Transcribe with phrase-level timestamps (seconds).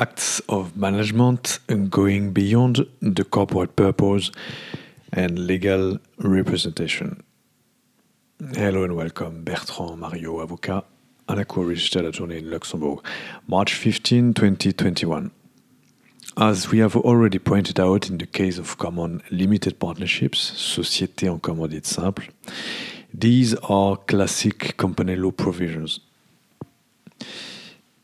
[0.00, 1.58] acts of management
[1.90, 4.30] going beyond the corporate purpose
[5.12, 7.22] and legal representation.
[8.54, 10.84] Hello and welcome, Bertrand Mario, avocat
[11.48, 13.04] Cour registered attorney in Luxembourg,
[13.48, 15.32] March 15, 2021.
[16.36, 21.40] As we have already pointed out in the case of common limited partnerships, société en
[21.40, 22.24] commandite simple,
[23.12, 26.00] these are classic company law provisions.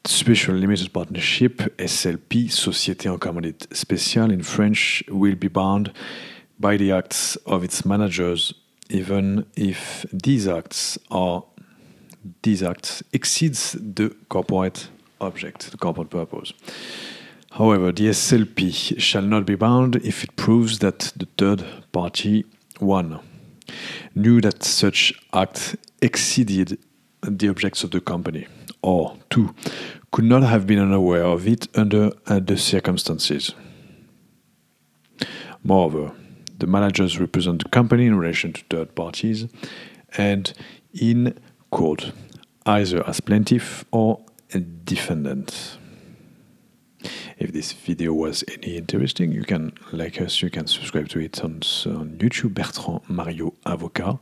[0.07, 5.93] Special limited partnership, SLP, Société en commandite spéciale in French, will be bound
[6.61, 8.53] by the acts of its managers,
[8.91, 11.43] even if these acts are
[12.43, 14.91] these acts exceeds the corporate
[15.23, 16.52] object, the corporate purpose.
[17.52, 22.45] However, the SLP shall not be bound if it proves that the third party,
[22.79, 23.21] one,
[24.15, 26.79] knew that such act exceeded
[27.28, 28.46] the objects of the company,
[28.83, 29.55] or two,
[30.10, 33.54] could not have been unaware of it under uh, the circumstances.
[35.62, 36.12] Moreover,
[36.59, 39.46] the managers represent the company in relation to third parties
[40.16, 40.52] and
[40.93, 41.38] in
[41.71, 42.12] court,
[42.66, 44.21] either as plaintiff or
[44.84, 45.79] defendant.
[47.38, 51.43] If this video was any interesting, you can like us, you can subscribe to it
[51.43, 54.18] on, on YouTube, Bertrand Mario Avocat.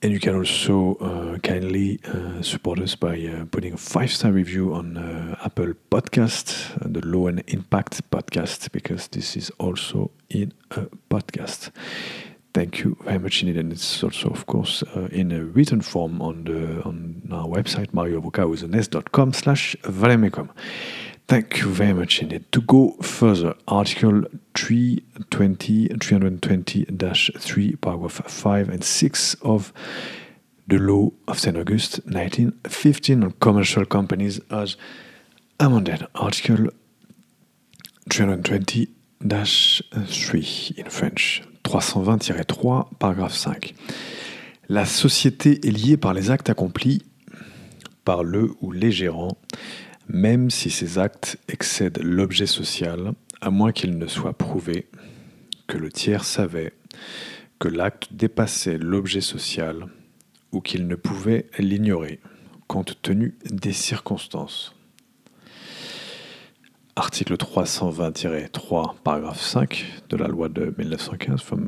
[0.00, 4.30] And you can also uh, kindly uh, support us by uh, putting a five star
[4.30, 10.12] review on uh, Apple Podcast, uh, the Low and Impact podcast, because this is also
[10.30, 11.70] in a podcast.
[12.54, 16.22] Thank you very much indeed, and it's also, of course, uh, in a written form
[16.22, 17.92] on the on our website
[18.62, 18.74] an
[19.32, 20.48] slash valemecum.
[21.28, 22.50] Thank you very much indeed.
[22.52, 24.22] To go further, Article
[24.54, 29.74] 320, 320-3, paragraph 5 and 6 of
[30.66, 31.58] the law of St.
[31.58, 34.78] August 1915 on commercial companies as
[35.60, 36.06] amended.
[36.14, 36.68] Article
[38.08, 41.42] 320-3 in French.
[41.64, 43.74] 320-3, paragraphe 5.
[44.70, 47.02] La société est liée par les actes accomplis
[48.06, 49.36] par le ou les gérants
[50.08, 54.86] même si ces actes excèdent l'objet social, à moins qu'il ne soit prouvé
[55.66, 56.72] que le tiers savait
[57.58, 59.86] que l'acte dépassait l'objet social
[60.52, 62.20] ou qu'il ne pouvait l'ignorer
[62.66, 64.74] compte tenu des circonstances.
[66.96, 71.60] Article 320-3, paragraphe 5 de la loi de 1915, from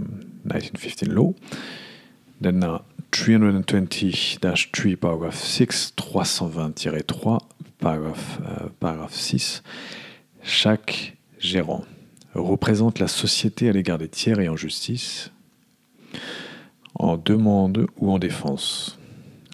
[0.45, 1.35] 1915 law.
[2.43, 2.65] Then
[3.13, 7.39] 320-3, paragraphe 6, 320-3,
[7.81, 9.63] paragraphe, euh, paragraphe 6,
[10.43, 11.85] chaque gérant
[12.35, 15.33] représente la société à l'égard des tiers et en justice,
[16.95, 18.99] en demande ou en défense.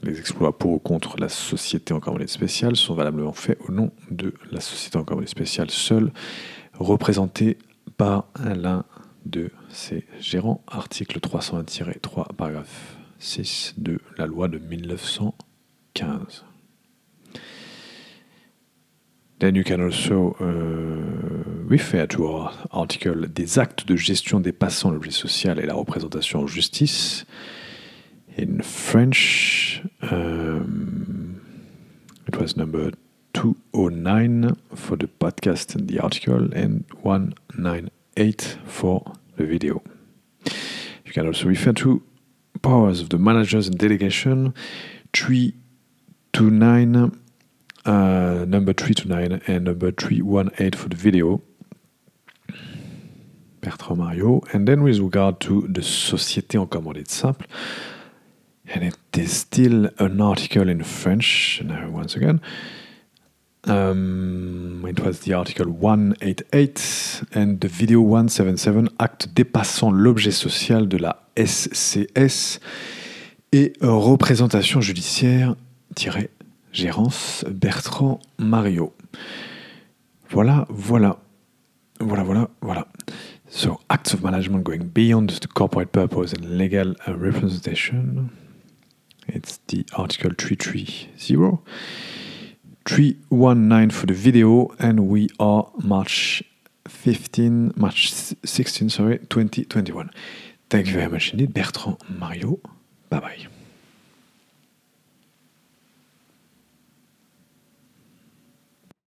[0.02, 3.90] Les exploits pour ou contre la société en commandite spéciale sont valablement faits au nom
[4.10, 6.12] de la société en commandite spéciale seule,
[6.74, 7.56] représentée
[7.96, 8.84] par l'un
[9.24, 10.62] de ses gérants.
[10.66, 16.44] Article 301-3, paragraphe 6 de la loi de 1915.
[19.38, 20.44] Then you can also uh,
[21.68, 26.46] refer to our article Des actes de gestion dépassant l'objet social et la représentation en
[26.46, 27.26] justice.
[28.38, 31.40] In French, um,
[32.26, 32.92] it was number
[33.34, 39.04] 209 for the podcast and the article, and 198 for
[39.36, 39.82] the video.
[41.04, 42.02] You can also refer to
[42.62, 44.54] powers of the managers and delegation
[45.12, 47.20] 329
[47.86, 51.40] uh, number 329 and number 318 for the video.
[53.60, 54.40] Bertrand Mario.
[54.52, 57.46] And then with regard to the Société en commandite simple,
[58.68, 62.40] and it is still an article in French, now once again.
[63.64, 70.98] Um, it was the article 188 and the video 177, acte dépassant l'objet social de
[70.98, 72.60] la SCS
[73.52, 75.56] et représentation judiciaire
[76.76, 78.92] Gérance Bertrand Mario.
[80.28, 81.18] Voilà, voilà.
[82.00, 82.86] Voilà, voilà, voilà.
[83.48, 88.28] So, acts of management going beyond the corporate purpose and legal representation.
[89.26, 91.08] It's the article 330.
[92.84, 96.42] 319 for the video, and we are March
[96.86, 98.12] 15, March
[98.44, 100.10] 16, sorry, 2021.
[100.68, 102.60] Thank you very much indeed, Bertrand Mario.
[103.08, 103.46] Bye bye.